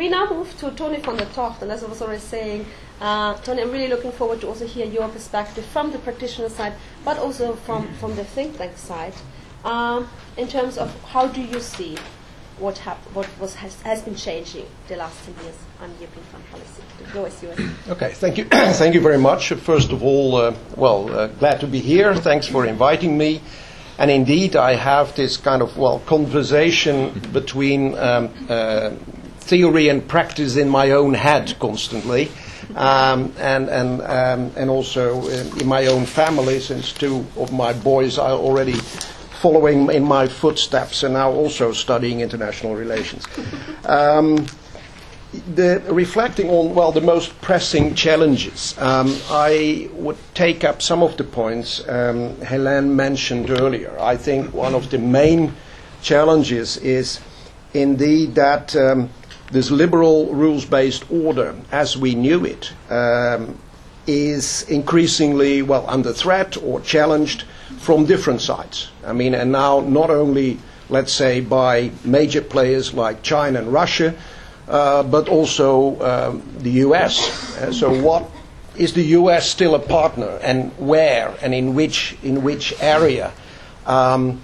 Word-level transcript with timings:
we 0.00 0.08
now 0.08 0.26
move 0.30 0.56
to 0.56 0.70
Tony 0.70 0.98
van 0.98 1.18
der 1.18 1.26
Togt, 1.26 1.60
and 1.60 1.70
as 1.70 1.84
I 1.84 1.86
was 1.86 2.00
already 2.00 2.22
saying, 2.22 2.64
uh, 3.02 3.34
Tony, 3.42 3.60
I'm 3.60 3.70
really 3.70 3.88
looking 3.88 4.12
forward 4.12 4.40
to 4.40 4.48
also 4.48 4.66
hear 4.66 4.86
your 4.86 5.06
perspective 5.08 5.62
from 5.66 5.92
the 5.92 5.98
practitioner 5.98 6.48
side, 6.48 6.72
but 7.04 7.18
also 7.18 7.54
from, 7.54 7.86
from 8.00 8.16
the 8.16 8.24
think 8.24 8.56
tank 8.56 8.78
side, 8.78 9.12
um, 9.62 10.08
in 10.38 10.48
terms 10.48 10.78
of 10.78 10.88
how 11.04 11.26
do 11.26 11.42
you 11.42 11.60
see 11.60 11.98
what, 12.58 12.78
hap- 12.78 13.04
what 13.12 13.28
was, 13.38 13.54
has, 13.56 13.78
has 13.82 14.00
been 14.00 14.16
changing 14.16 14.64
the 14.88 14.96
last 14.96 15.22
10 15.26 15.34
years 15.44 15.56
on 15.82 15.90
European 16.00 16.24
foreign 16.30 16.46
policy. 16.46 16.82
The 17.12 17.24
is 17.26 17.42
yours. 17.42 17.70
Okay, 17.90 18.12
thank 18.12 18.38
you. 18.38 18.44
thank 18.80 18.94
you 18.94 19.02
very 19.02 19.18
much. 19.18 19.50
First 19.52 19.92
of 19.92 20.02
all, 20.02 20.36
uh, 20.36 20.54
well, 20.76 21.12
uh, 21.12 21.26
glad 21.26 21.60
to 21.60 21.66
be 21.66 21.78
here. 21.78 22.14
Thanks 22.14 22.46
for 22.46 22.64
inviting 22.64 23.18
me. 23.18 23.42
And 23.98 24.10
indeed, 24.10 24.56
I 24.56 24.76
have 24.76 25.14
this 25.14 25.36
kind 25.36 25.60
of, 25.60 25.76
well, 25.76 25.98
conversation 26.06 27.20
between 27.34 27.98
um, 27.98 28.30
uh, 28.48 28.92
theory 29.50 29.88
and 29.88 30.06
practice 30.06 30.56
in 30.56 30.68
my 30.68 30.92
own 30.92 31.12
head 31.12 31.54
constantly. 31.58 32.30
Um, 32.76 33.32
and, 33.36 33.68
and, 33.68 34.00
um, 34.02 34.52
and 34.56 34.70
also 34.70 35.26
in 35.26 35.66
my 35.66 35.86
own 35.86 36.06
family, 36.06 36.60
since 36.60 36.92
two 36.92 37.26
of 37.36 37.52
my 37.52 37.72
boys 37.72 38.16
are 38.16 38.38
already 38.38 38.78
following 39.42 39.90
in 39.90 40.04
my 40.04 40.28
footsteps 40.28 41.02
and 41.02 41.14
now 41.14 41.32
also 41.32 41.72
studying 41.72 42.20
international 42.20 42.76
relations. 42.76 43.26
Um, 43.84 44.46
the, 45.54 45.82
reflecting 45.88 46.48
on 46.50 46.74
well 46.74 46.92
the 46.92 47.00
most 47.00 47.40
pressing 47.40 47.94
challenges, 47.94 48.76
um, 48.78 49.16
I 49.30 49.88
would 49.94 50.18
take 50.34 50.62
up 50.62 50.82
some 50.82 51.02
of 51.02 51.16
the 51.16 51.24
points 51.24 51.88
um, 51.88 52.36
Helene 52.42 52.94
mentioned 52.94 53.50
earlier. 53.50 53.96
I 53.98 54.16
think 54.16 54.52
one 54.54 54.74
of 54.74 54.90
the 54.90 54.98
main 54.98 55.54
challenges 56.02 56.76
is 56.78 57.20
indeed 57.72 58.34
that 58.34 58.74
um, 58.76 59.08
this 59.50 59.70
liberal 59.70 60.32
rules-based 60.34 61.10
order, 61.10 61.54
as 61.72 61.96
we 61.96 62.14
knew 62.14 62.44
it, 62.44 62.72
um, 62.90 63.58
is 64.06 64.62
increasingly 64.68 65.62
well 65.62 65.84
under 65.88 66.12
threat 66.12 66.56
or 66.62 66.80
challenged 66.80 67.44
from 67.78 68.06
different 68.06 68.40
sides. 68.40 68.90
I 69.04 69.12
mean, 69.12 69.34
and 69.34 69.52
now 69.52 69.80
not 69.80 70.10
only 70.10 70.58
let's 70.88 71.12
say 71.12 71.40
by 71.40 71.90
major 72.04 72.42
players 72.42 72.92
like 72.94 73.22
China 73.22 73.60
and 73.60 73.72
Russia 73.72 74.14
uh, 74.70 75.02
but 75.02 75.28
also 75.28 76.00
um, 76.00 76.42
the 76.58 76.70
US. 76.86 77.58
Uh, 77.58 77.72
so, 77.72 77.92
what 78.02 78.30
is 78.76 78.92
the 78.94 79.02
US 79.18 79.50
still 79.50 79.74
a 79.74 79.80
partner, 79.80 80.38
and 80.42 80.70
where, 80.78 81.34
and 81.42 81.52
in 81.52 81.74
which 81.74 82.16
in 82.22 82.44
which 82.44 82.72
area? 82.80 83.32
Um, 83.84 84.40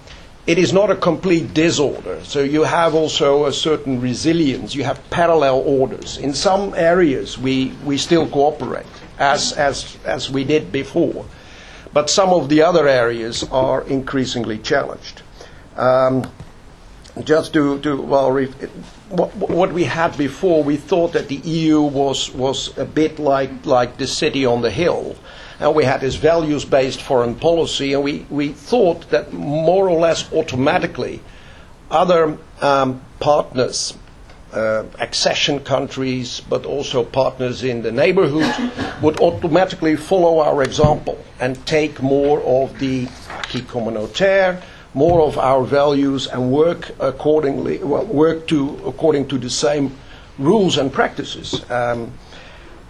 it 0.47 0.57
is 0.57 0.71
not 0.71 0.89
a 0.89 0.95
complete 0.95 1.53
disorder. 1.53 2.23
So 2.23 2.39
you 2.41 2.63
have 2.63 2.95
also 2.95 3.45
a 3.45 3.53
certain 3.53 3.99
resilience. 3.99 4.73
You 4.73 4.85
have 4.85 4.97
parallel 5.09 5.59
orders. 5.59 6.17
In 6.17 6.33
some 6.33 6.73
areas, 6.73 7.37
we, 7.37 7.73
we 7.83 7.97
still 7.97 8.27
cooperate 8.29 8.85
as, 9.19 9.51
as, 9.53 9.97
as 10.05 10.29
we 10.31 10.45
did 10.45 10.71
before. 10.71 11.25
But 11.93 12.09
some 12.09 12.29
of 12.29 12.47
the 12.47 12.61
other 12.61 12.87
areas 12.87 13.43
are 13.51 13.81
increasingly 13.83 14.57
challenged. 14.57 15.21
Um, 15.75 16.23
just 17.23 17.53
to, 17.53 17.79
to 17.79 18.01
well, 18.01 18.33
what, 19.09 19.35
what 19.35 19.73
we 19.73 19.83
had 19.83 20.17
before, 20.17 20.63
we 20.63 20.77
thought 20.77 21.11
that 21.13 21.27
the 21.27 21.35
EU 21.37 21.81
was, 21.81 22.31
was 22.31 22.77
a 22.77 22.85
bit 22.85 23.19
like, 23.19 23.65
like 23.65 23.97
the 23.97 24.07
city 24.07 24.45
on 24.45 24.61
the 24.61 24.71
hill. 24.71 25.17
And 25.59 25.75
we 25.75 25.85
had 25.85 26.01
this 26.01 26.15
values 26.15 26.65
based 26.65 27.01
foreign 27.01 27.35
policy, 27.35 27.93
and 27.93 28.03
we, 28.03 28.25
we 28.29 28.49
thought 28.49 29.09
that 29.09 29.33
more 29.33 29.89
or 29.89 29.99
less 29.99 30.31
automatically 30.31 31.21
other 31.89 32.37
um, 32.61 33.01
partners, 33.19 33.97
uh, 34.53 34.83
accession 34.99 35.59
countries, 35.59 36.41
but 36.41 36.65
also 36.65 37.03
partners 37.03 37.63
in 37.63 37.81
the 37.81 37.91
neighborhood, 37.91 38.53
would 39.01 39.19
automatically 39.19 39.95
follow 39.95 40.39
our 40.39 40.61
example 40.63 41.23
and 41.39 41.65
take 41.65 42.01
more 42.01 42.41
of 42.41 42.77
the 42.79 43.07
acquis 43.29 43.61
communautaire 43.61 44.61
more 44.97 45.21
of 45.21 45.37
our 45.37 45.63
values 45.63 46.25
and 46.25 46.51
work 46.51 46.91
accordingly, 46.99 47.77
well, 47.83 48.05
work 48.05 48.47
to 48.47 48.79
according 48.83 49.27
to 49.27 49.37
the 49.37 49.49
same 49.49 49.95
rules 50.39 50.77
and 50.77 50.91
practices. 50.91 51.69
Um, 51.69 52.11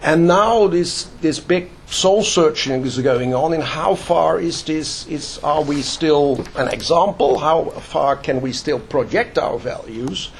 and 0.00 0.26
now 0.26 0.68
this 0.68 1.04
this 1.20 1.38
big 1.38 1.70
soul 1.90 2.22
searching 2.22 2.84
is 2.84 2.98
going 2.98 3.34
on. 3.34 3.52
And 3.52 3.62
how 3.62 3.94
far 3.94 4.38
is 4.38 4.62
this? 4.62 5.06
Is 5.08 5.38
are 5.42 5.62
we 5.62 5.82
still 5.82 6.44
an 6.56 6.68
example? 6.68 7.38
How 7.38 7.64
far 7.64 8.16
can 8.16 8.40
we 8.40 8.52
still 8.52 8.78
project 8.78 9.38
our 9.38 9.58
values? 9.58 10.30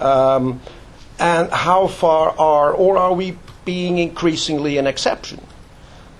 Um, 0.00 0.60
and 1.18 1.50
how 1.50 1.86
far 1.86 2.34
are 2.38 2.72
or 2.72 2.96
are 2.96 3.14
we 3.14 3.38
being 3.64 3.98
increasingly 3.98 4.78
an 4.78 4.86
exception? 4.86 5.40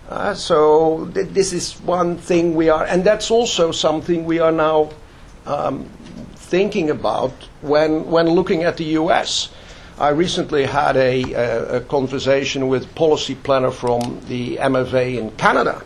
Uh, 0.09 0.34
so 0.34 1.11
th- 1.15 1.28
this 1.28 1.53
is 1.53 1.73
one 1.81 2.19
thing 2.19 2.55
we 2.55 2.69
are, 2.69 2.84
and 2.84 3.03
that's 3.05 3.31
also 3.31 3.73
something 3.73 4.25
we 4.25 4.39
are 4.39 4.53
now 4.53 4.91
um, 5.47 5.89
thinking 6.37 6.91
about 6.91 7.33
when 7.62 8.05
when 8.11 8.28
looking 8.28 8.65
at 8.65 8.77
the 8.77 8.84
U.S. 9.00 9.49
I 9.99 10.09
recently 10.09 10.65
had 10.65 10.97
a, 10.97 11.77
a, 11.77 11.81
conversation 11.82 12.66
with 12.66 12.93
policy 12.97 13.37
planner 13.37 13.71
from 13.71 14.21
the 14.27 14.56
MFA 14.56 15.19
in 15.19 15.31
Canada. 15.32 15.84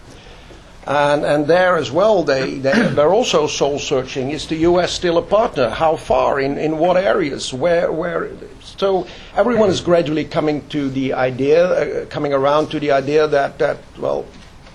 And, 0.86 1.26
and 1.26 1.46
there 1.46 1.76
as 1.76 1.91
well, 1.91 2.22
they, 2.22 2.54
they, 2.54 2.72
they're 2.94 3.12
also 3.12 3.46
soul 3.46 3.78
searching. 3.78 4.30
Is 4.30 4.46
the 4.46 4.56
U.S. 4.56 4.92
still 4.92 5.19
a 5.19 5.22
partner? 5.22 5.69
How 5.69 5.96
far? 5.96 6.41
In, 6.41 6.56
in 6.56 6.78
what 6.78 6.96
areas? 6.96 7.52
Where, 7.52 7.92
where? 7.92 8.30
So 8.62 9.06
everyone 9.36 9.69
is 9.69 9.82
gradually 9.82 10.25
coming 10.25 10.66
to 10.69 10.88
the 10.88 11.12
idea, 11.12 11.66
uh, 11.66 12.06
coming 12.06 12.32
around 12.32 12.70
to 12.70 12.80
the 12.80 12.92
idea 12.92 13.26
that, 13.26 13.58
that, 13.58 13.76
well, 13.98 14.25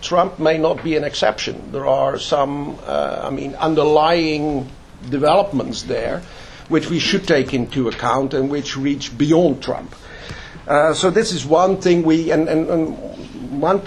Trump 0.03 0.37
may 0.37 0.59
not 0.59 0.83
be 0.83 0.95
an 0.95 1.03
exception. 1.03 1.71
There 1.71 1.87
are 1.87 2.19
some, 2.19 2.77
uh, 2.85 3.21
I 3.23 3.31
mean, 3.31 3.55
underlying 3.55 4.69
developments 5.09 5.83
there 5.83 6.21
which 6.69 6.89
we 6.89 6.99
should 6.99 7.27
take 7.27 7.53
into 7.53 7.87
account 7.87 8.33
and 8.33 8.49
which 8.49 8.77
reach 8.77 9.17
beyond 9.17 9.61
Trump. 9.61 9.95
Uh, 10.67 10.93
so 10.93 11.09
this 11.09 11.31
is 11.33 11.45
one 11.45 11.77
thing 11.77 12.03
we, 12.03 12.31
and, 12.31 12.47
and, 12.47 12.69
and 12.69 13.61
one 13.61 13.81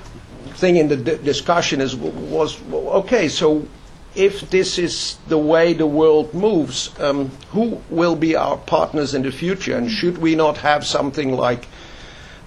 thing 0.55 0.77
in 0.77 0.89
the 0.89 0.97
d- 0.97 1.17
discussion 1.25 1.81
is 1.81 1.97
was 1.97 2.61
okay. 2.71 3.29
So 3.29 3.67
if 4.15 4.51
this 4.51 4.79
is 4.79 5.17
the 5.29 5.39
way 5.39 5.73
the 5.75 5.87
world 5.87 6.33
moves, 6.35 6.99
um, 7.01 7.31
who 7.51 7.81
will 7.91 8.17
be 8.17 8.35
our 8.37 8.57
partners 8.57 9.15
in 9.15 9.23
the 9.23 9.33
future, 9.33 9.77
and 9.77 9.91
should 9.91 10.19
we 10.19 10.35
not 10.35 10.59
have 10.59 10.87
something 10.87 11.33
like, 11.37 11.69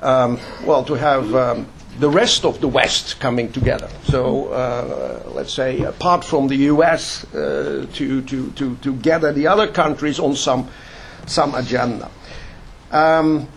um, 0.01 0.39
well, 0.65 0.83
to 0.85 0.95
have 0.95 1.33
um, 1.35 1.67
the 1.99 2.09
rest 2.09 2.45
of 2.45 2.61
the 2.61 2.67
West 2.67 3.19
coming 3.19 3.51
together. 3.51 3.89
So 4.03 4.47
uh, 4.49 5.29
let's 5.33 5.53
say, 5.53 5.81
apart 5.81 6.23
from 6.23 6.47
the 6.47 6.55
U.S., 6.73 7.25
uh, 7.33 7.85
to, 7.93 8.21
to, 8.21 8.51
to, 8.51 8.75
to 8.77 8.93
gather 8.95 9.33
the 9.33 9.47
other 9.47 9.67
countries 9.67 10.19
on 10.19 10.35
some, 10.35 10.69
some 11.27 11.53
agenda. 11.55 12.09
Um, 12.91 13.47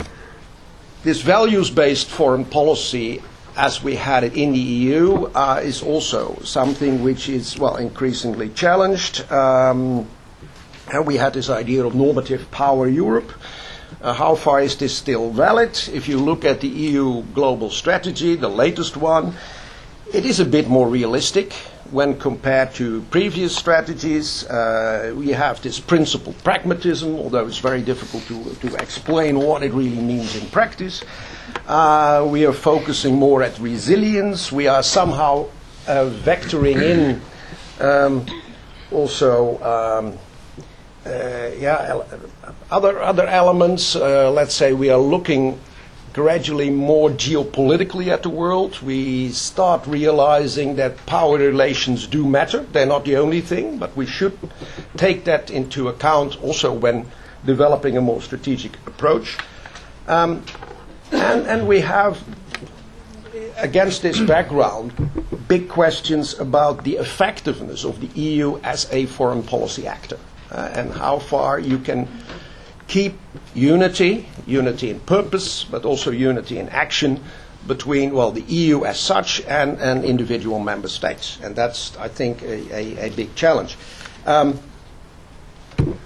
this 1.05 1.23
values-based 1.23 2.09
foreign 2.09 2.45
policy, 2.45 3.23
as 3.57 3.83
we 3.83 3.95
had 3.95 4.25
it 4.25 4.37
in 4.37 4.53
the 4.53 4.59
EU, 4.59 5.27
uh, 5.35 5.61
is 5.63 5.83
also 5.83 6.37
something 6.43 7.03
which 7.03 7.29
is, 7.29 7.59
well, 7.59 7.77
increasingly 7.77 8.49
challenged. 8.51 9.31
Um, 9.31 10.07
and 10.93 11.07
we 11.07 11.17
had 11.17 11.33
this 11.35 11.49
idea 11.49 11.85
of 11.87 11.95
normative 11.95 12.51
power 12.51 12.89
Europe. 12.89 13.33
Uh, 14.03 14.13
how 14.13 14.35
far 14.35 14.61
is 14.61 14.77
this 14.77 14.93
still 14.97 15.31
valid? 15.31 15.79
If 15.93 16.09
you 16.09 16.19
look 16.19 16.45
at 16.45 16.61
the 16.61 16.67
EU 16.67 17.23
global 17.35 17.71
strategy, 17.71 18.35
the 18.35 18.49
latest 18.49 18.97
one, 18.97 19.35
it 20.13 20.27
is 20.27 20.41
a 20.41 20.45
bit 20.45 20.69
more 20.69 20.89
realistic 20.89 21.53
when 21.93 22.19
compared 22.19 22.75
to 22.75 23.03
previous 23.11 23.55
strategies. 23.55 24.45
Uh, 24.49 25.15
we 25.17 25.29
have 25.29 25.63
this 25.63 25.79
principled 25.79 26.35
pragmatism, 26.43 27.15
although 27.15 27.47
it's 27.47 27.59
very 27.59 27.81
difficult 27.81 28.25
to, 28.27 28.53
to 28.69 28.75
explain 28.83 29.39
what 29.39 29.63
it 29.63 29.73
really 29.73 30.01
means 30.03 30.35
in 30.35 30.49
practice. 30.51 31.05
Uh, 31.69 32.27
we 32.29 32.45
are 32.45 32.53
focusing 32.53 33.15
more 33.15 33.41
at 33.45 33.57
resilience. 33.61 34.51
We 34.51 34.67
are 34.67 34.83
somehow 34.83 35.47
uh, 35.87 36.11
vectoring 36.25 36.83
in 36.83 37.21
um, 37.81 38.27
also. 38.91 39.63
Um, 39.63 40.19
yeah, 41.05 42.03
other 42.71 43.01
other 43.01 43.27
elements. 43.27 43.97
Uh, 43.97 44.31
let's 44.31 44.55
say 44.55 44.73
we 44.73 44.91
are 44.91 44.99
looking 44.99 45.59
gradually 46.13 46.71
more 46.71 47.11
geopolitically 47.11 48.09
at 48.09 48.23
the 48.23 48.29
world. 48.29 48.81
We 48.83 49.31
start 49.31 49.87
realizing 49.87 50.77
that 50.77 51.07
power 51.07 51.39
relations 51.39 52.07
do 52.07 52.27
matter. 52.27 52.61
They're 52.61 52.87
not 52.87 53.05
the 53.05 53.17
only 53.17 53.41
thing, 53.41 53.79
but 53.79 53.97
we 53.97 54.07
should 54.07 54.37
take 54.97 55.25
that 55.25 55.51
into 55.51 55.89
account 55.89 56.43
also 56.43 56.73
when 56.73 57.07
developing 57.47 57.97
a 57.97 58.01
more 58.01 58.21
strategic 58.21 58.77
approach. 58.87 59.39
Um, 60.07 60.45
and, 61.11 61.47
and 61.47 61.67
we 61.67 61.81
have, 61.81 62.23
against 63.57 64.03
this 64.03 64.21
background, 64.21 64.93
big 65.49 65.69
questions 65.69 66.39
about 66.39 66.85
the 66.85 66.97
effectiveness 66.97 67.85
of 67.85 68.01
the 68.01 68.21
EU 68.21 68.59
as 68.63 68.87
a 68.93 69.07
foreign 69.07 69.43
policy 69.43 69.87
actor 69.87 70.19
uh, 70.53 70.71
and 70.75 70.93
how 70.93 71.19
far 71.19 71.59
you 71.59 71.79
can 71.79 72.07
keep 72.87 73.15
unity 73.55 74.27
unity 74.47 74.91
in 74.91 75.01
purpose, 75.01 75.65
but 75.65 75.85
also 75.85 76.11
unity 76.11 76.59
in 76.59 76.69
action 76.69 77.21
between, 77.67 78.13
well, 78.13 78.33
the 78.33 78.43
EU 78.43 78.85
as 78.85 78.99
such 78.99 79.41
and, 79.43 79.79
and 79.81 80.05
individual 80.05 80.59
member 80.59 80.89
states. 80.89 81.39
And 81.43 81.55
that's, 81.55 81.97
I 81.97 82.09
think, 82.09 82.43
a, 82.43 82.75
a, 82.75 83.07
a 83.07 83.11
big 83.11 83.35
challenge. 83.35 83.77
Um, 84.27 84.59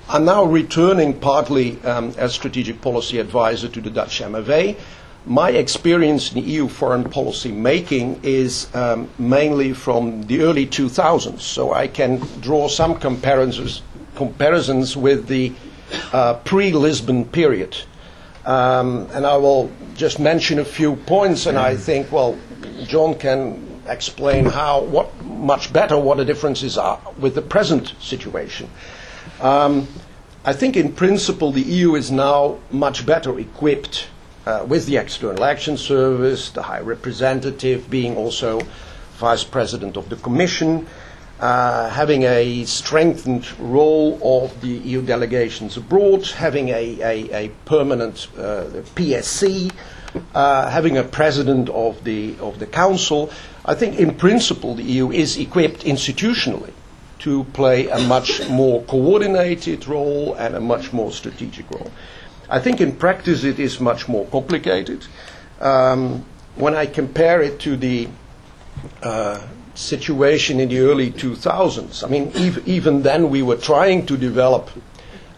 I'm 0.08 0.24
now 0.24 0.44
returning 0.44 1.18
partly 1.18 1.80
um, 1.82 2.14
as 2.16 2.32
strategic 2.34 2.80
policy 2.80 3.18
advisor 3.18 3.68
to 3.68 3.80
the 3.80 3.90
Dutch 3.90 4.20
MFA. 4.20 4.78
My 5.26 5.50
experience 5.50 6.32
in 6.32 6.44
EU 6.44 6.68
foreign 6.68 7.02
policy 7.04 7.50
making 7.50 8.20
is 8.22 8.68
um, 8.74 9.08
mainly 9.18 9.72
from 9.72 10.22
the 10.22 10.42
early 10.42 10.66
2000s, 10.66 11.40
so 11.40 11.72
I 11.72 11.88
can 11.88 12.18
draw 12.40 12.68
some 12.68 12.94
comparisons, 13.00 13.82
comparisons 14.16 14.96
with 14.96 15.26
the 15.28 15.52
uh, 16.12 16.34
pre 16.44 16.72
Lisbon 16.72 17.24
period. 17.24 17.76
Um, 18.44 19.08
and 19.12 19.26
I 19.26 19.36
will 19.36 19.70
just 19.94 20.18
mention 20.20 20.58
a 20.58 20.64
few 20.64 20.96
points, 20.96 21.46
and 21.46 21.58
I 21.58 21.76
think, 21.76 22.12
well, 22.12 22.38
John 22.84 23.14
can 23.16 23.80
explain 23.88 24.44
how, 24.46 24.82
what 24.82 25.08
much 25.24 25.72
better 25.72 25.98
what 25.98 26.16
the 26.18 26.24
differences 26.24 26.78
are 26.78 27.00
with 27.18 27.34
the 27.34 27.42
present 27.42 27.94
situation. 28.00 28.68
Um, 29.40 29.88
I 30.44 30.52
think, 30.52 30.76
in 30.76 30.92
principle, 30.92 31.50
the 31.50 31.62
EU 31.62 31.96
is 31.96 32.10
now 32.12 32.58
much 32.70 33.04
better 33.04 33.36
equipped 33.38 34.06
uh, 34.46 34.64
with 34.66 34.86
the 34.86 34.96
External 34.96 35.42
Action 35.44 35.76
Service, 35.76 36.50
the 36.50 36.62
High 36.62 36.80
Representative 36.80 37.90
being 37.90 38.16
also 38.16 38.60
Vice 39.18 39.42
President 39.42 39.96
of 39.96 40.08
the 40.08 40.16
Commission, 40.16 40.86
uh, 41.40 41.90
having 41.90 42.22
a 42.24 42.64
strengthened 42.64 43.46
role 43.58 44.18
of 44.22 44.58
the 44.60 44.68
EU 44.68 45.02
delegations 45.02 45.76
abroad, 45.76 46.26
having 46.26 46.68
a, 46.70 46.98
a, 47.02 47.44
a 47.46 47.48
permanent 47.66 48.28
uh, 48.38 48.64
PSC, 48.94 49.70
uh, 50.34 50.70
having 50.70 50.96
a 50.96 51.04
president 51.04 51.68
of 51.70 52.02
the, 52.04 52.34
of 52.40 52.58
the 52.58 52.66
Council. 52.66 53.30
I 53.64 53.74
think, 53.74 53.98
in 53.98 54.14
principle, 54.14 54.74
the 54.74 54.82
EU 54.84 55.10
is 55.10 55.36
equipped 55.38 55.84
institutionally 55.84 56.72
to 57.20 57.44
play 57.52 57.88
a 57.88 57.98
much 58.00 58.46
more 58.48 58.82
coordinated 58.84 59.86
role 59.88 60.34
and 60.34 60.54
a 60.54 60.60
much 60.60 60.92
more 60.92 61.10
strategic 61.12 61.70
role. 61.70 61.90
I 62.48 62.60
think 62.60 62.80
in 62.80 62.94
practice 62.94 63.42
it 63.44 63.58
is 63.58 63.80
much 63.80 64.08
more 64.08 64.24
complicated. 64.26 65.06
Um, 65.60 66.24
when 66.54 66.74
I 66.76 66.86
compare 66.86 67.42
it 67.42 67.58
to 67.60 67.76
the 67.76 68.08
uh, 69.02 69.40
situation 69.76 70.58
in 70.60 70.68
the 70.68 70.78
early 70.80 71.10
2000s, 71.12 72.02
I 72.04 72.08
mean, 72.08 72.32
ev- 72.34 72.66
even 72.66 73.02
then 73.02 73.30
we 73.30 73.42
were 73.42 73.56
trying 73.56 74.06
to 74.06 74.16
develop 74.16 74.70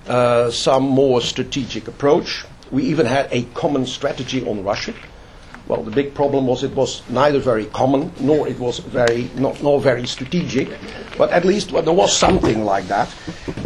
uh, 0.06 0.50
some 0.50 0.85
more 0.85 1.20
strategic 1.20 1.88
approach. 1.88 2.44
We 2.70 2.85
even 2.85 3.06
had 3.06 3.29
a 3.31 3.43
common 3.55 3.87
strategy 3.87 4.46
on 4.46 4.64
Russia. 4.64 4.94
Well, 5.69 5.82
the 5.82 5.91
big 5.91 6.15
problem 6.15 6.47
was 6.47 6.62
it 6.65 6.75
was 6.75 7.03
neither 7.11 7.38
very 7.38 7.67
common 7.67 8.11
nor 8.20 8.49
it 8.49 8.59
was 8.59 8.79
very 8.79 9.31
not 9.37 9.62
nor 9.62 9.79
very 9.79 10.06
strategic, 10.06 10.69
but 11.19 11.31
at 11.31 11.44
least 11.44 11.73
well, 11.73 11.82
there 11.82 11.93
was 11.93 12.17
something 12.17 12.65
like 12.65 12.88
that. 12.88 13.15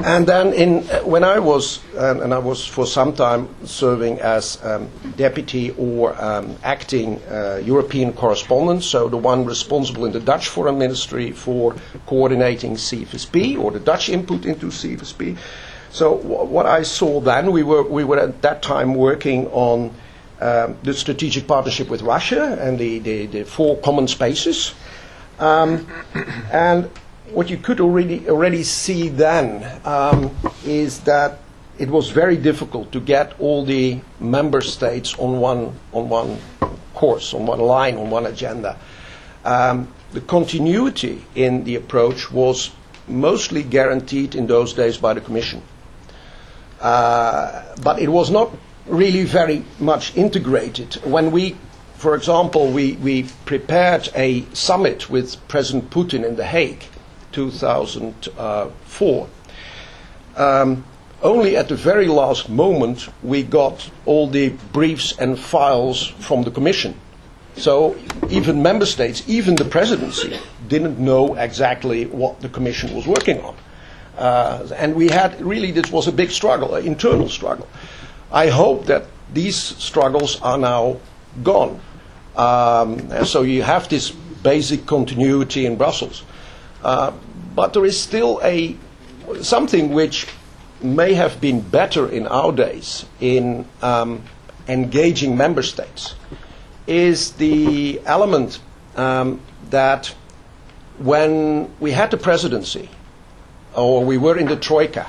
And 0.04 0.26
then, 0.26 0.52
in 0.52 0.90
uh, 0.90 1.02
when 1.04 1.22
I 1.22 1.38
was 1.38 1.78
um, 1.96 2.20
and 2.20 2.34
I 2.34 2.38
was 2.38 2.66
for 2.66 2.87
some 2.87 3.12
time 3.12 3.49
serving 3.64 4.19
as 4.20 4.58
um, 4.64 4.88
deputy 5.16 5.70
or 5.78 6.20
um, 6.20 6.56
acting 6.64 7.22
uh, 7.31 7.60
European 7.64 8.12
correspondent, 8.12 8.82
so 8.82 9.08
the 9.08 9.16
one 9.16 9.44
responsible 9.44 10.05
in 10.05 10.10
the 10.10 10.19
Dutch 10.20 10.48
Foreign 10.48 10.78
Ministry 10.78 11.31
for 11.31 11.76
coordinating 12.06 12.75
CFSP 12.75 13.56
or 13.56 13.70
the 13.70 13.78
Dutch 13.78 14.08
input 14.08 14.44
into 14.44 14.66
CFSP. 14.66 15.37
So 15.93 16.16
w- 16.19 16.44
what 16.50 16.66
I 16.66 16.82
saw 16.82 17.20
then, 17.20 17.52
we 17.52 17.62
were 17.62 17.84
we 17.84 18.02
were 18.02 18.19
at 18.19 18.43
that 18.43 18.60
time 18.60 18.94
working 18.96 19.46
on 19.52 19.94
um, 20.43 20.77
the 20.83 20.93
strategic 20.93 21.47
partnership 21.47 21.89
with 21.89 22.03
Russia 22.03 22.59
and 22.61 22.79
the, 22.79 22.99
the, 22.99 23.27
the 23.27 23.44
four 23.44 23.79
common 23.79 24.09
spaces. 24.09 24.75
Um, 25.39 25.87
and 26.53 26.91
what 27.31 27.49
you 27.49 27.56
could 27.56 27.81
already, 27.81 28.29
already 28.29 28.65
see 28.65 29.09
then 29.09 29.81
um, 29.87 30.35
is 30.65 31.00
that 31.00 31.39
it 31.79 31.89
was 31.89 32.11
very 32.11 32.37
difficult 32.37 32.91
to 32.93 33.00
get 33.00 33.39
all 33.41 33.65
the 33.65 34.00
member 34.21 34.61
states 34.61 35.15
on 35.19 35.39
one, 35.39 35.79
on 35.93 36.09
one 36.09 36.39
course, 36.94 37.35
on 37.35 37.47
one 37.47 37.61
line, 37.61 37.97
on 37.97 38.11
one 38.11 38.27
agenda. 38.27 38.77
Um, 39.44 39.89
the 40.12 40.21
continuity 40.21 41.25
in 41.35 41.65
the 41.65 41.77
approach 41.77 42.31
was 42.31 42.71
mostly 43.09 43.62
guaranteed 43.62 44.35
in 44.35 44.47
those 44.47 44.75
days 44.75 44.99
by 44.99 45.15
the 45.15 45.21
Commission. 45.21 45.62
Uh, 46.81 47.62
but 47.83 48.00
it 48.00 48.09
was 48.09 48.31
not 48.31 48.50
really 48.87 49.25
very 49.25 49.64
much 49.79 50.17
integrated. 50.17 50.94
When 51.05 51.31
we, 51.31 51.56
for 51.94 52.14
example, 52.14 52.70
we, 52.70 52.93
we 52.94 53.25
prepared 53.44 54.08
a 54.14 54.44
summit 54.55 55.08
with 55.11 55.37
President 55.49 55.90
Putin 55.90 56.25
in 56.25 56.37
The 56.37 56.44
Hague, 56.44 56.84
2004, 57.32 59.29
um, 60.37 60.84
only 61.23 61.56
at 61.56 61.69
the 61.69 61.76
very 61.76 62.08
last 62.08 62.49
moment 62.49 63.08
we 63.23 63.43
got 63.43 63.90
all 64.06 64.26
the 64.26 64.49
briefs 64.73 65.17
and 65.19 65.38
files 65.38 66.06
from 66.06 66.43
the 66.43 66.50
Commission. 66.50 66.99
So 67.56 67.96
even 68.31 68.62
member 68.62 68.87
states, 68.87 69.23
even 69.29 69.55
the 69.55 69.64
presidency, 69.64 70.38
didn't 70.69 70.99
know 70.99 71.34
exactly 71.34 72.06
what 72.06 72.40
the 72.40 72.49
Commission 72.49 72.94
was 72.94 73.06
working 73.06 73.40
on. 73.40 73.55
Uh, 74.17 74.67
and 74.76 74.94
we 74.94 75.08
had 75.08 75.40
really, 75.40 75.70
this 75.70 75.90
was 75.90 76.08
a 76.08 76.12
big 76.12 76.31
struggle, 76.31 76.75
an 76.75 76.87
internal 76.87 77.29
struggle. 77.29 77.69
I 78.32 78.49
hope 78.49 78.87
that 78.87 79.05
these 79.32 79.56
struggles 79.56 80.40
are 80.40 80.58
now 80.58 80.99
gone. 81.43 81.81
Um, 82.37 83.25
so 83.25 83.43
you 83.43 83.62
have 83.62 83.88
this 83.88 84.11
basic 84.11 84.87
continuity 84.87 85.67
in 85.67 85.76
Brussels. 85.76 86.25
Uh, 86.82 87.12
but 87.55 87.73
there 87.75 87.84
is 87.84 88.00
still 88.00 88.40
a, 88.43 88.76
something 89.40 89.93
which 89.93 90.26
may 90.82 91.14
have 91.14 91.40
been 91.40 91.61
better 91.61 92.08
in 92.08 92.26
our 92.26 92.52
days 92.52 93.05
in 93.20 93.64
um, 93.82 94.23
engaging 94.69 95.37
member 95.37 95.62
states 95.62 96.14
is 96.87 97.32
the 97.32 98.00
element 98.05 98.58
um, 98.96 99.40
that 99.70 100.06
when 100.99 101.73
we 101.79 101.93
had 101.93 102.11
the 102.11 102.17
presidency 102.17 102.88
or 103.75 104.05
we 104.05 104.19
were 104.19 104.37
in 104.37 104.46
the 104.46 104.56
troika, 104.56 105.06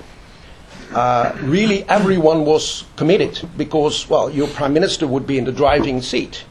uh, 0.93 1.35
really 1.41 1.83
everyone 1.89 2.45
was 2.45 2.85
committed 2.95 3.41
because, 3.57 4.09
well, 4.09 4.29
your 4.29 4.47
prime 4.47 4.73
minister 4.73 5.07
would 5.07 5.25
be 5.25 5.37
in 5.37 5.45
the 5.45 5.51
driving 5.51 6.01
seat. 6.01 6.45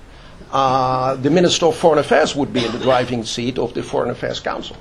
Uh, 0.52 1.14
the 1.17 1.31
minister 1.31 1.67
of 1.67 1.76
foreign 1.76 1.99
affairs 1.99 2.37
would 2.37 2.52
be 2.52 2.64
in 2.64 2.73
the 2.73 2.78
driving 2.78 3.25
seat 3.25 3.59
of 3.59 3.73
the 3.75 3.83
foreign 3.83 4.11
affairs 4.11 4.40
council. 4.40 4.76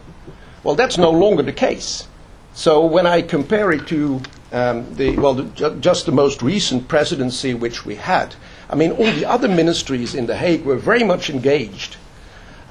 Well, 0.63 0.75
that's 0.75 0.97
no 0.97 1.11
longer 1.11 1.43
the 1.43 1.53
case. 1.53 2.07
So 2.53 2.85
when 2.85 3.07
I 3.07 3.21
compare 3.21 3.71
it 3.71 3.87
to 3.87 4.21
um, 4.51 4.93
the, 4.95 5.17
well, 5.17 5.33
the, 5.33 5.43
ju- 5.43 5.77
just 5.79 6.05
the 6.05 6.11
most 6.11 6.41
recent 6.41 6.87
presidency 6.87 7.53
which 7.53 7.85
we 7.85 7.95
had, 7.95 8.35
I 8.69 8.75
mean, 8.75 8.91
all 8.91 9.11
the 9.11 9.25
other 9.25 9.47
ministries 9.47 10.13
in 10.13 10.25
The 10.25 10.35
Hague 10.35 10.65
were 10.65 10.75
very 10.75 11.03
much 11.03 11.29
engaged. 11.29 11.95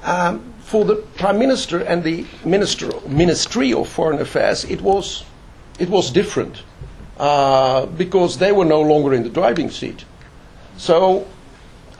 Um, 0.03 0.53
for 0.59 0.85
the 0.85 0.95
prime 0.95 1.37
minister 1.39 1.79
and 1.79 2.03
the 2.03 2.25
minister, 2.45 2.91
ministry 3.07 3.73
of 3.73 3.87
foreign 3.87 4.19
affairs, 4.19 4.63
it 4.65 4.81
was, 4.81 5.23
it 5.81 5.89
was 5.89 6.11
different 6.11 6.61
uh, 7.17 7.87
because 7.97 8.37
they 8.37 8.51
were 8.51 8.65
no 8.65 8.81
longer 8.81 9.13
in 9.15 9.23
the 9.23 9.29
driving 9.29 9.71
seat. 9.71 10.05
So 10.77 11.27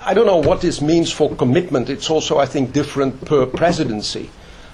I 0.04 0.14
don't 0.14 0.28
know 0.28 0.38
what 0.50 0.62
this 0.62 0.82
means 0.82 1.12
for 1.12 1.36
commitment. 1.36 1.90
It's 1.90 2.10
also, 2.10 2.38
I 2.38 2.46
think, 2.46 2.74
different 2.74 3.26
per 3.26 3.46
presidency, 3.48 4.30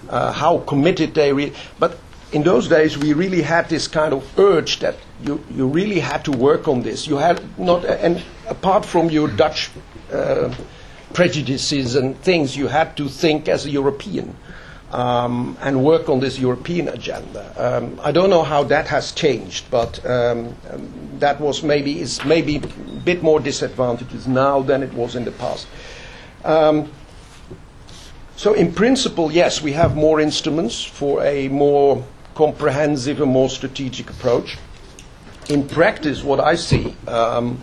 uh, 0.09 0.31
how 0.33 0.59
committed 0.59 1.13
they 1.13 1.31
re- 1.31 1.53
But 1.79 1.97
in 2.33 2.43
those 2.43 2.67
days, 2.67 2.97
we 2.97 3.13
really 3.13 3.41
had 3.41 3.69
this 3.69 3.87
kind 3.87 4.13
of 4.13 4.23
urge 4.37 4.79
that 4.79 4.95
you, 5.23 5.41
you 5.51 5.67
really 5.67 5.99
had 5.99 6.25
to 6.25 6.31
work 6.31 6.67
on 6.67 6.81
this. 6.81 7.07
You 7.07 7.15
had 7.17 7.41
not, 7.57 7.85
and 7.85 8.21
apart 8.47 8.85
from 8.85 9.09
your 9.09 9.29
Dutch 9.29 9.69
uh, 10.11 10.53
prejudices 11.13 11.95
and 11.95 12.17
things, 12.21 12.57
you 12.57 12.67
had 12.67 12.97
to 12.97 13.07
think 13.07 13.47
as 13.47 13.65
a 13.65 13.69
European. 13.69 14.35
Um, 14.91 15.57
and 15.61 15.83
work 15.83 16.07
on 16.07 16.21
this 16.21 16.39
European 16.39 16.87
agenda. 16.87 17.43
Um, 17.57 17.99
I 18.01 18.13
don't 18.13 18.29
know 18.29 18.43
how 18.43 18.63
that 18.63 18.87
has 18.87 19.11
changed, 19.11 19.65
but 19.69 19.99
um, 20.05 20.55
um, 20.71 20.89
that 21.19 21.41
was 21.41 21.61
maybe 21.61 21.99
is 21.99 22.23
maybe 22.23 22.55
a 22.55 22.59
bit 23.03 23.21
more 23.21 23.41
disadvantages 23.41 24.29
now 24.29 24.61
than 24.61 24.83
it 24.83 24.93
was 24.93 25.15
in 25.15 25.25
the 25.25 25.31
past. 25.31 25.67
Um, 26.45 26.89
so, 28.37 28.53
in 28.53 28.71
principle, 28.71 29.31
yes, 29.31 29.61
we 29.61 29.73
have 29.73 29.95
more 29.97 30.21
instruments 30.21 30.83
for 30.83 31.23
a 31.23 31.47
more 31.49 32.05
comprehensive 32.35 33.19
and 33.19 33.31
more 33.31 33.49
strategic 33.49 34.11
approach. 34.11 34.57
In 35.49 35.67
practice, 35.67 36.23
what 36.23 36.39
I 36.39 36.53
see 36.55 36.95
um, 37.07 37.59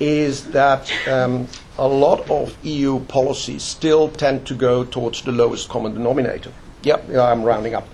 is 0.00 0.50
that 0.50 0.90
um, 1.06 1.46
a 1.78 1.86
lot 1.86 2.28
of 2.30 2.56
EU 2.64 3.00
policies 3.00 3.62
still 3.62 4.08
tend 4.08 4.46
to 4.46 4.54
go 4.54 4.82
towards 4.84 5.22
the 5.22 5.32
lowest 5.32 5.68
common 5.68 5.92
denominator. 5.94 6.50
Yep, 6.82 7.04
yeah, 7.10 7.22
I'm 7.22 7.42
rounding 7.42 7.74
up. 7.74 7.86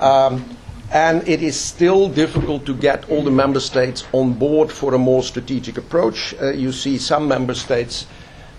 Um, 0.00 0.44
and 0.92 1.26
it 1.28 1.42
is 1.42 1.58
still 1.58 2.08
difficult 2.08 2.66
to 2.66 2.74
get 2.74 3.08
all 3.08 3.22
the 3.22 3.30
member 3.30 3.60
states 3.60 4.04
on 4.12 4.32
board 4.34 4.70
for 4.70 4.94
a 4.94 4.98
more 4.98 5.22
strategic 5.22 5.78
approach. 5.78 6.34
Uh, 6.40 6.50
you 6.52 6.72
see 6.72 6.98
some 6.98 7.26
member 7.26 7.54
states, 7.54 8.06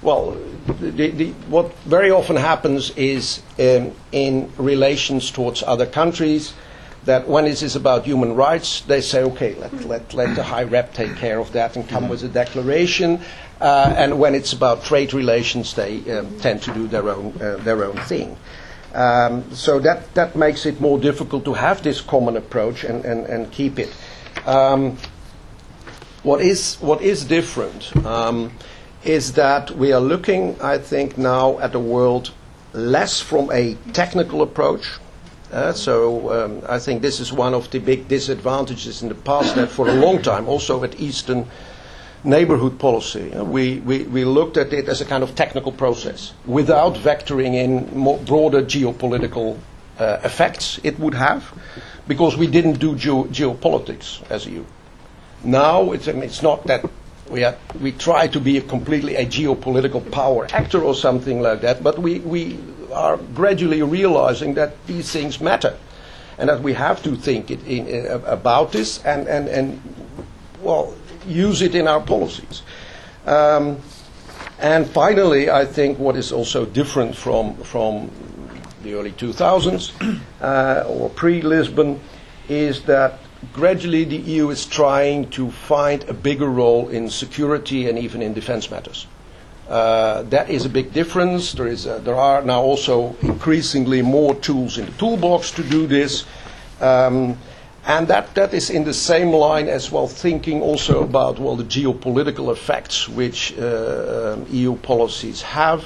well, 0.02 0.32
the, 0.80 1.10
the, 1.12 1.32
what 1.50 1.74
very 1.80 2.12
often 2.12 2.36
happens 2.36 2.92
is 2.92 3.42
um, 3.60 3.92
in 4.12 4.52
relations 4.58 5.32
towards 5.32 5.64
other 5.64 5.86
countries 5.86 6.54
that 7.08 7.28
when 7.28 7.46
it 7.46 7.64
is 7.64 7.76
about 7.76 8.06
human 8.06 8.36
rights, 8.36 8.82
they 8.82 9.00
say, 9.00 9.24
okay, 9.24 9.56
let, 9.56 9.74
let, 9.86 10.14
let 10.14 10.36
the 10.36 10.44
high 10.44 10.64
rep 10.64 10.94
take 10.94 11.16
care 11.16 11.40
of 11.40 11.54
that 11.54 11.78
and 11.78 11.88
come 11.88 12.10
with 12.10 12.22
a 12.24 12.28
declaration. 12.28 13.22
Uh, 13.62 13.94
and 13.98 14.20
when 14.20 14.36
it's 14.36 14.52
about 14.52 14.84
trade 14.84 15.14
relations, 15.14 15.74
they 15.74 16.00
um, 16.12 16.38
tend 16.40 16.62
to 16.62 16.74
do 16.74 16.86
their 16.88 17.10
own, 17.10 17.34
uh, 17.42 17.56
their 17.64 17.86
own 17.86 17.96
thing. 18.06 18.38
Um, 18.94 19.50
so 19.54 19.80
that, 19.80 20.14
that 20.16 20.36
makes 20.36 20.66
it 20.66 20.82
more 20.82 21.00
difficult 21.00 21.46
to 21.46 21.54
have 21.54 21.82
this 21.82 22.02
common 22.02 22.36
approach 22.36 22.84
and, 22.84 23.06
and, 23.06 23.26
and 23.26 23.52
keep 23.54 23.80
it. 23.80 23.96
Um, 24.46 24.98
what, 26.24 26.42
is, 26.42 26.76
what 26.82 27.02
is 27.02 27.24
different 27.24 27.96
um, 28.06 28.52
is 29.06 29.34
that 29.34 29.72
we 29.72 29.94
are 29.94 30.02
looking, 30.02 30.60
I 30.62 30.78
think, 30.78 31.18
now 31.18 31.58
at 31.60 31.72
the 31.72 31.80
world 31.80 32.32
less 32.74 33.22
from 33.22 33.50
a 33.52 33.76
technical 33.94 34.42
approach. 34.42 35.00
Uh, 35.52 35.72
so 35.72 36.32
um, 36.46 36.62
I 36.68 36.78
think 36.80 37.02
this 37.02 37.20
is 37.20 37.32
one 37.32 37.54
of 37.54 37.70
the 37.72 37.80
big 37.80 38.08
disadvantages 38.10 39.02
in 39.02 39.08
the 39.10 39.16
past 39.16 39.56
that 39.56 39.70
for 39.70 39.88
a 39.88 39.94
long 39.94 40.22
time, 40.22 40.48
also 40.48 40.84
at 40.84 41.00
Eastern 41.00 41.46
neighborhood 42.24 42.78
policy. 42.80 43.34
Uh, 43.34 43.44
we, 43.44 43.80
we, 43.80 44.04
we 44.04 44.26
looked 44.26 44.58
at 44.58 44.74
it 44.74 44.90
as 44.90 45.00
a 45.00 45.06
kind 45.06 45.24
of 45.24 45.36
technical 45.36 45.72
process 45.72 46.34
without 46.46 46.96
vectoring 46.96 47.54
in 47.56 47.98
more 47.98 48.18
broader 48.20 48.62
geopolitical 48.62 49.58
uh, 50.00 50.20
effects 50.24 50.80
it 50.84 51.00
would 51.00 51.14
have 51.14 51.44
because 52.08 52.36
we 52.38 52.48
didn't 52.48 52.80
do 52.80 52.96
geo- 52.96 53.26
geopolitics 53.26 54.22
as 54.30 54.46
EU. 54.46 54.64
Now 55.44 55.92
it's, 55.92 56.08
I 56.08 56.14
mean, 56.14 56.24
it's 56.24 56.42
not 56.44 56.66
that 56.68 56.84
we, 57.30 57.44
are, 57.44 57.56
we 57.82 57.92
try 57.94 58.28
to 58.28 58.40
be 58.40 58.58
a 58.58 58.62
completely 58.62 59.16
a 59.16 59.26
geopolitical 59.26 60.10
power 60.12 60.48
actor 60.52 60.82
or 60.84 60.96
something 60.96 61.42
like 61.42 61.62
that, 61.62 61.84
but 61.84 62.00
we, 62.00 62.20
we 62.20 62.58
are 62.94 63.18
gradually 63.36 63.82
realizing 63.82 64.54
that 64.56 64.74
these 64.88 65.12
things 65.12 65.40
matter 65.42 65.78
and 66.38 66.50
that 66.50 66.62
we 66.62 66.74
have 66.74 67.02
to 67.04 67.16
think 67.16 67.50
in, 67.52 68.08
uh, 68.08 68.20
about 68.26 68.72
this 68.72 69.04
and, 69.04 69.28
and, 69.28 69.48
and 69.48 69.82
well, 70.62 70.94
use 71.28 71.62
it 71.62 71.76
in 71.76 71.88
our 71.88 72.02
policies. 72.02 72.62
Um, 73.26 73.78
and 74.60 74.88
finally, 74.88 75.50
I 75.50 75.66
think 75.66 76.00
what 76.00 76.16
is 76.16 76.32
also 76.32 76.66
different 76.66 77.16
from, 77.16 77.56
from 77.58 78.10
the 78.84 78.94
early 78.94 79.12
2000s 79.12 79.92
uh, 80.42 80.84
or 80.88 81.10
pre 81.10 81.42
Lisbon 81.42 82.00
is 82.50 82.84
that 82.84 83.20
gradually 83.54 84.04
the 84.04 84.18
EU 84.18 84.50
is 84.50 84.66
trying 84.66 85.30
to 85.32 85.52
find 85.52 86.04
a 86.10 86.14
bigger 86.14 86.48
role 86.50 86.90
in 86.90 87.10
security 87.10 87.90
and 87.90 88.00
even 88.00 88.22
in 88.22 88.34
defense 88.34 88.72
matters. 88.72 89.06
Uh, 89.70 90.22
that 90.24 90.50
is 90.50 90.66
a 90.66 90.70
big 90.70 90.94
difference. 90.94 91.52
There, 91.52 91.68
is 91.68 91.86
a, 91.86 92.00
there 92.00 92.16
are 92.16 92.42
now 92.42 92.62
also 92.62 93.16
increasingly 93.22 94.02
more 94.02 94.34
tools 94.36 94.78
in 94.78 94.86
the 94.86 94.92
toolbox 94.94 95.52
to 95.52 95.64
do 95.64 95.88
this. 95.88 96.26
Um, 96.80 97.38
and 97.86 98.08
that, 98.08 98.34
that 98.36 98.54
is 98.54 98.70
in 98.70 98.84
the 98.86 98.94
same 98.94 99.32
line 99.32 99.68
as 99.68 99.92
well, 99.92 100.08
thinking 100.08 100.62
also 100.62 101.04
about 101.04 101.40
well 101.40 101.56
the 101.56 101.64
geopolitical 101.66 102.52
effects 102.52 103.08
which 103.10 103.58
uh, 103.58 104.36
um, 104.38 104.46
EU 104.50 104.76
policies 104.78 105.42
have. 105.42 105.86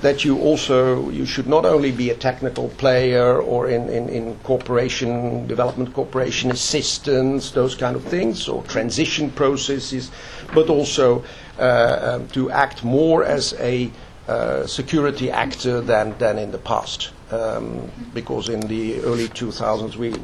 That 0.00 0.24
you 0.24 0.38
also 0.38 1.10
you 1.10 1.26
should 1.26 1.48
not 1.48 1.64
only 1.64 1.90
be 1.90 2.10
a 2.10 2.14
technical 2.14 2.68
player 2.68 3.40
or 3.42 3.68
in, 3.68 3.88
in, 3.88 4.08
in 4.08 4.36
cooperation, 4.44 5.46
development 5.48 5.92
cooperation 5.92 6.52
assistance, 6.52 7.50
those 7.50 7.74
kind 7.74 7.96
of 7.96 8.04
things, 8.04 8.46
or 8.48 8.62
transition 8.64 9.28
processes, 9.32 10.12
but 10.54 10.70
also 10.70 11.20
uh, 11.20 11.24
um, 11.58 12.28
to 12.28 12.50
act 12.50 12.84
more 12.84 13.24
as 13.24 13.54
a 13.58 13.90
uh, 14.28 14.66
security 14.66 15.30
actor 15.30 15.80
than, 15.80 16.16
than 16.18 16.38
in 16.38 16.50
the 16.52 16.58
past. 16.58 17.10
Um, 17.30 17.90
because 18.14 18.48
in 18.48 18.60
the 18.60 19.00
early 19.00 19.28
2000s 19.28 19.96
we 19.96 20.14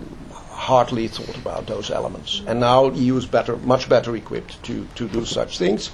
hardly 0.54 1.08
thought 1.08 1.36
about 1.36 1.66
those 1.66 1.90
elements. 1.90 2.42
And 2.46 2.60
now 2.60 2.90
EU 2.90 3.16
is 3.16 3.26
better, 3.26 3.56
much 3.58 3.88
better 3.88 4.14
equipped 4.16 4.62
to, 4.64 4.86
to 4.94 5.08
do 5.08 5.24
such 5.24 5.58
things, 5.58 5.90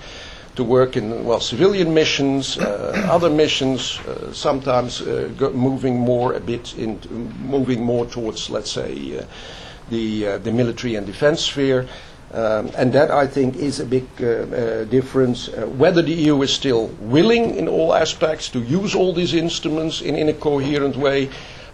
to 0.57 0.63
work 0.65 0.97
in, 0.97 1.25
well, 1.25 1.41
civilian 1.41 1.93
missions, 1.95 2.59
uh, 2.59 3.07
other 3.11 3.31
missions, 3.31 3.99
uh, 4.01 4.33
sometimes 4.33 5.01
uh, 5.01 5.31
go, 5.37 5.51
moving 5.53 5.99
more 5.99 6.35
a 6.35 6.41
bit 6.41 6.77
into, 6.77 7.09
moving 7.09 7.83
more 7.83 8.07
towards, 8.07 8.51
let's 8.51 8.71
say, 8.71 9.19
uh, 9.19 9.25
the, 9.91 10.27
uh, 10.27 10.39
the 10.39 10.53
military 10.53 10.95
and 10.95 11.07
defense 11.07 11.43
sphere. 11.45 11.89
Um, 12.33 12.71
and 12.77 12.93
that, 12.93 13.11
I 13.11 13.27
think, 13.27 13.57
is 13.57 13.81
a 13.81 13.85
big 13.85 14.07
uh, 14.21 14.27
uh, 14.27 14.85
difference. 14.85 15.49
Uh, 15.49 15.67
whether 15.67 16.01
the 16.01 16.13
EU 16.13 16.41
is 16.43 16.53
still 16.53 16.87
willing 17.01 17.57
in 17.57 17.67
all 17.67 17.93
aspects 17.93 18.49
to 18.51 18.61
use 18.61 18.95
all 18.95 19.13
these 19.13 19.35
instruments 19.35 20.01
in, 20.01 20.15
in 20.15 20.29
a 20.29 20.33
coherent 20.33 20.97
way, 20.97 21.29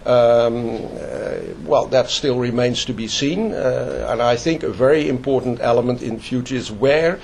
um, 0.06 0.76
uh, 0.76 1.38
well, 1.64 1.86
that 1.88 2.08
still 2.08 2.38
remains 2.38 2.86
to 2.86 2.94
be 2.94 3.06
seen. 3.06 3.52
Uh, 3.52 4.06
and 4.08 4.22
I 4.22 4.36
think 4.36 4.62
a 4.62 4.70
very 4.70 5.10
important 5.10 5.60
element 5.60 6.00
in 6.00 6.16
the 6.16 6.22
future 6.22 6.54
is 6.54 6.72
where, 6.72 7.18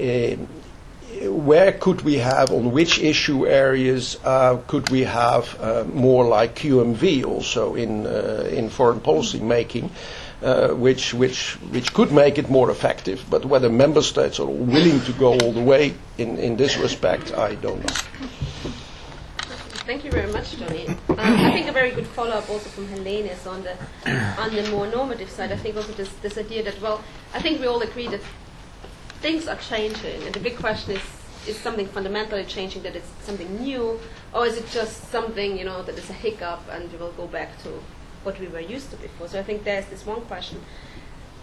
uh, 0.00 0.34
where 1.28 1.72
could 1.72 2.00
we 2.02 2.14
have, 2.18 2.50
on 2.50 2.72
which 2.72 2.98
issue 2.98 3.46
areas 3.46 4.18
could 4.66 4.90
we 4.90 5.02
have 5.02 5.94
more 5.94 6.24
like 6.24 6.56
QMV 6.56 7.24
also 7.24 7.76
in, 7.76 8.06
in 8.06 8.70
foreign 8.70 8.98
policy 8.98 9.38
making, 9.38 9.90
which, 10.74 11.14
which, 11.14 11.54
which 11.70 11.92
could 11.94 12.12
make 12.12 12.38
it 12.38 12.50
more 12.50 12.70
effective. 12.70 13.24
But 13.30 13.44
whether 13.44 13.70
member 13.70 14.02
states 14.02 14.40
are 14.40 14.46
willing 14.46 15.00
to 15.02 15.12
go 15.12 15.38
all 15.38 15.52
the 15.52 15.62
way 15.62 15.94
in, 16.18 16.38
in 16.38 16.56
this 16.56 16.76
respect, 16.76 17.32
I 17.32 17.54
don't 17.56 17.82
know. 17.84 17.94
Thank 19.84 20.04
you 20.04 20.12
very 20.12 20.30
much, 20.32 20.56
Johnny. 20.56 20.86
Um, 20.86 20.96
I 21.18 21.50
think 21.52 21.68
a 21.68 21.72
very 21.72 21.90
good 21.90 22.06
follow-up 22.06 22.48
also 22.48 22.68
from 22.70 22.86
Helene 22.88 23.26
is 23.26 23.46
on 23.48 23.64
the 23.64 23.76
on 24.38 24.54
the 24.54 24.62
more 24.70 24.86
normative 24.86 25.28
side. 25.28 25.50
I 25.50 25.56
think 25.56 25.76
also 25.76 25.92
this, 25.94 26.08
this 26.22 26.38
idea 26.38 26.62
that 26.62 26.80
well, 26.80 27.02
I 27.34 27.40
think 27.40 27.60
we 27.60 27.66
all 27.66 27.82
agree 27.82 28.06
that 28.06 28.20
things 29.20 29.48
are 29.48 29.56
changing, 29.56 30.22
and 30.22 30.32
the 30.32 30.38
big 30.38 30.56
question 30.56 30.94
is: 30.94 31.02
is 31.48 31.58
something 31.58 31.88
fundamentally 31.88 32.44
changing? 32.44 32.84
That 32.84 32.94
it's 32.94 33.10
something 33.22 33.58
new, 33.58 33.98
or 34.32 34.46
is 34.46 34.56
it 34.56 34.70
just 34.70 35.10
something 35.10 35.58
you 35.58 35.64
know 35.64 35.82
that 35.82 35.98
is 35.98 36.08
a 36.08 36.12
hiccup 36.14 36.62
and 36.70 36.90
we 36.92 36.98
will 36.98 37.12
go 37.12 37.26
back 37.26 37.60
to 37.64 37.82
what 38.22 38.38
we 38.40 38.48
were 38.48 38.60
used 38.60 38.90
to 38.90 38.96
before? 38.96 39.28
So 39.28 39.38
I 39.38 39.42
think 39.42 39.64
there's 39.64 39.86
this 39.86 40.06
one 40.06 40.22
question, 40.22 40.60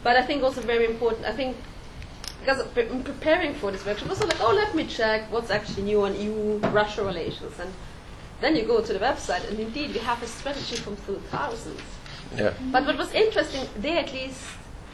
but 0.03 0.15
I 0.15 0.21
think 0.21 0.43
also 0.43 0.61
very 0.61 0.85
important. 0.85 1.25
I 1.25 1.33
think 1.33 1.57
because 2.41 2.65
in 2.77 3.03
preparing 3.03 3.53
for 3.53 3.71
this 3.71 3.85
workshop, 3.85 4.09
also 4.09 4.25
like, 4.25 4.41
oh, 4.41 4.53
let 4.53 4.73
me 4.73 4.85
check 4.85 5.29
what's 5.31 5.51
actually 5.51 5.83
new 5.83 6.03
on 6.03 6.19
EU-Russia 6.19 7.03
relations 7.03 7.59
and 7.59 7.71
then 8.41 8.55
you 8.55 8.63
go 8.63 8.81
to 8.81 8.93
the 8.93 8.99
website, 8.99 9.47
and 9.49 9.59
indeed 9.59 9.93
we 9.93 9.99
have 9.99 10.23
a 10.23 10.27
strategy 10.27 10.77
from 10.77 10.95
2000. 11.05 11.75
Yeah. 12.37 12.53
But 12.71 12.85
what 12.85 12.97
was 12.97 13.11
interesting, 13.11 13.67
there 13.77 13.99
at 13.99 14.13
least 14.13 14.41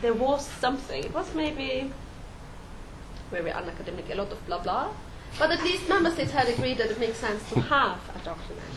there 0.01 0.13
was 0.13 0.47
something. 0.47 1.03
It 1.03 1.13
was 1.13 1.33
maybe 1.35 1.91
very 3.29 3.51
unacademic, 3.51 4.09
a 4.11 4.15
lot 4.15 4.31
of 4.31 4.45
blah 4.47 4.59
blah. 4.59 4.89
But 5.37 5.51
at 5.51 5.63
least 5.63 5.87
member 5.89 6.11
states 6.11 6.31
had 6.31 6.47
agreed 6.47 6.77
that 6.77 6.89
it 6.89 6.99
makes 6.99 7.17
sense 7.17 7.47
to 7.49 7.59
have 7.59 7.99
a 8.15 8.19
document. 8.25 8.75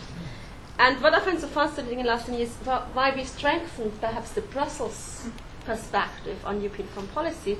And 0.78 1.02
what 1.02 1.12
I 1.12 1.20
find 1.20 1.40
so 1.40 1.48
fascinating 1.48 2.00
in 2.00 2.06
last 2.06 2.26
10 2.26 2.36
years, 2.36 2.54
why 2.94 3.12
we 3.14 3.24
strengthened 3.24 4.00
perhaps 4.00 4.30
the 4.32 4.42
Brussels 4.42 5.26
perspective 5.64 6.38
on 6.44 6.60
European 6.60 6.86
foreign 6.88 7.08
policy, 7.08 7.58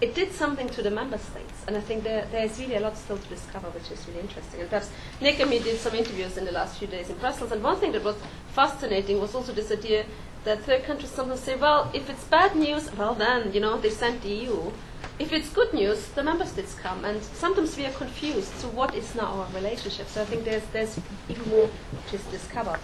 it 0.00 0.14
did 0.14 0.32
something 0.32 0.68
to 0.70 0.82
the 0.82 0.90
member 0.90 1.16
states, 1.16 1.64
and 1.66 1.76
I 1.76 1.80
think 1.80 2.04
there, 2.04 2.26
there's 2.30 2.58
really 2.58 2.74
a 2.74 2.80
lot 2.80 2.98
still 2.98 3.16
to 3.16 3.28
discover, 3.28 3.68
which 3.70 3.90
is 3.90 4.06
really 4.08 4.20
interesting. 4.20 4.60
And 4.60 4.68
perhaps 4.68 4.90
Nick 5.20 5.40
and 5.40 5.48
me 5.48 5.60
did 5.60 5.78
some 5.78 5.94
interviews 5.94 6.36
in 6.36 6.44
the 6.44 6.52
last 6.52 6.78
few 6.78 6.88
days 6.88 7.08
in 7.08 7.16
Brussels, 7.16 7.52
and 7.52 7.62
one 7.62 7.76
thing 7.76 7.92
that 7.92 8.04
was 8.04 8.16
fascinating 8.52 9.20
was 9.20 9.34
also 9.34 9.52
this 9.52 9.70
idea 9.70 10.04
that 10.44 10.62
third 10.64 10.84
countries 10.84 11.10
sometimes 11.10 11.40
say, 11.40 11.56
well, 11.56 11.90
if 11.94 12.10
it's 12.10 12.24
bad 12.24 12.54
news, 12.56 12.92
well 12.96 13.14
then, 13.14 13.52
you 13.54 13.60
know, 13.60 13.78
they 13.78 13.88
sent 13.88 14.20
the 14.22 14.28
EU. 14.28 14.70
If 15.16 15.32
it's 15.32 15.48
good 15.50 15.72
news, 15.72 16.08
the 16.08 16.24
member 16.24 16.44
states 16.44 16.74
come, 16.74 17.04
and 17.04 17.22
sometimes 17.22 17.76
we 17.76 17.86
are 17.86 17.92
confused. 17.92 18.52
So 18.56 18.66
what 18.68 18.96
is 18.96 19.14
now 19.14 19.26
our 19.26 19.48
relationship? 19.54 20.08
So 20.08 20.22
I 20.22 20.24
think 20.24 20.44
there's 20.44 20.64
there's 20.72 20.98
even 21.28 21.48
more 21.48 21.70
to 22.10 22.18
discover. 22.32 22.76